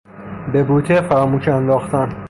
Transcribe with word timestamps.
به 0.53 0.63
بوته 0.63 1.01
فراموش 1.09 1.47
انداختن 1.47 2.09